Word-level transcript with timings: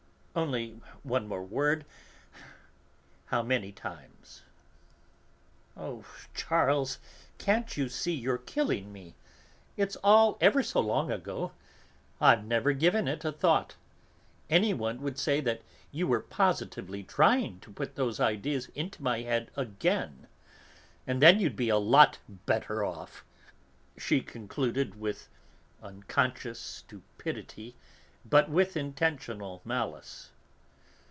Only 0.33 0.79
one 1.03 1.27
word 1.27 1.79
more: 1.79 1.89
how 3.25 3.43
many 3.43 3.73
times?" 3.73 4.43
"Oh, 5.75 6.05
Charles! 6.33 6.99
can't 7.37 7.75
you 7.75 7.89
see, 7.89 8.13
you're 8.13 8.37
killing 8.37 8.93
me? 8.93 9.15
It's 9.75 9.97
all 9.97 10.37
ever 10.39 10.63
so 10.63 10.79
long 10.79 11.11
ago. 11.11 11.51
I've 12.21 12.45
never 12.45 12.71
given 12.71 13.09
it 13.09 13.25
a 13.25 13.33
thought. 13.33 13.75
Anyone 14.49 15.01
would 15.01 15.19
say 15.19 15.41
that 15.41 15.63
you 15.91 16.07
were 16.07 16.21
positively 16.21 17.03
trying 17.03 17.59
to 17.59 17.69
put 17.69 17.95
those 17.95 18.21
ideas 18.21 18.67
into 18.73 19.03
my 19.03 19.23
head 19.23 19.51
again. 19.57 20.27
And 21.05 21.21
then 21.21 21.41
you'd 21.41 21.57
be 21.57 21.67
a 21.67 21.75
lot 21.75 22.19
better 22.45 22.85
off!" 22.85 23.25
she 23.97 24.21
concluded, 24.21 24.97
with 24.97 25.27
unconscious 25.83 26.57
stupidity 26.57 27.75
but 28.23 28.47
with 28.47 28.77
intentional 28.77 29.63
malice. 29.65 30.29